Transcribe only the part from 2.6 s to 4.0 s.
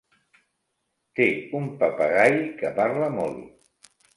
que parla molt.